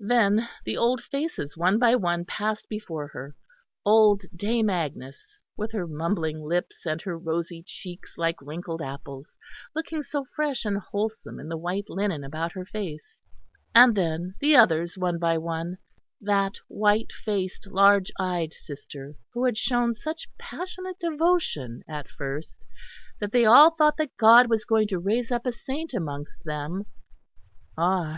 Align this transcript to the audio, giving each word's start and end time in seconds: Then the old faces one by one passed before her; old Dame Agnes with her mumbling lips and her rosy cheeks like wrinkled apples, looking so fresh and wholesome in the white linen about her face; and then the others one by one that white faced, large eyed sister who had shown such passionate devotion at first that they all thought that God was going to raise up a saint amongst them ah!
Then 0.00 0.48
the 0.64 0.76
old 0.76 1.04
faces 1.04 1.56
one 1.56 1.78
by 1.78 1.94
one 1.94 2.24
passed 2.24 2.68
before 2.68 3.06
her; 3.12 3.36
old 3.86 4.24
Dame 4.34 4.68
Agnes 4.68 5.38
with 5.56 5.70
her 5.70 5.86
mumbling 5.86 6.40
lips 6.40 6.84
and 6.84 7.00
her 7.02 7.16
rosy 7.16 7.62
cheeks 7.64 8.14
like 8.18 8.42
wrinkled 8.42 8.82
apples, 8.82 9.38
looking 9.76 10.02
so 10.02 10.24
fresh 10.34 10.64
and 10.64 10.78
wholesome 10.78 11.38
in 11.38 11.48
the 11.48 11.56
white 11.56 11.84
linen 11.88 12.24
about 12.24 12.50
her 12.54 12.64
face; 12.64 13.18
and 13.72 13.96
then 13.96 14.34
the 14.40 14.56
others 14.56 14.98
one 14.98 15.16
by 15.16 15.38
one 15.38 15.78
that 16.20 16.56
white 16.66 17.12
faced, 17.12 17.68
large 17.68 18.10
eyed 18.18 18.54
sister 18.54 19.14
who 19.32 19.44
had 19.44 19.56
shown 19.56 19.94
such 19.94 20.26
passionate 20.40 20.98
devotion 20.98 21.84
at 21.88 22.08
first 22.08 22.64
that 23.20 23.30
they 23.30 23.44
all 23.44 23.70
thought 23.70 23.96
that 23.96 24.16
God 24.16 24.50
was 24.50 24.64
going 24.64 24.88
to 24.88 24.98
raise 24.98 25.30
up 25.30 25.46
a 25.46 25.52
saint 25.52 25.94
amongst 25.94 26.42
them 26.42 26.86
ah! 27.76 28.16